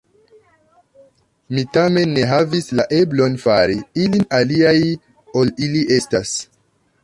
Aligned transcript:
Mi 1.57 1.63
tamen 1.77 2.15
ne 2.15 2.23
havis 2.31 2.71
la 2.81 2.87
eblon 3.01 3.37
fari 3.45 3.77
ilin 4.07 4.27
aliaj, 4.41 4.75
ol 5.43 5.57
ili 5.69 5.89
estas. 6.01 6.37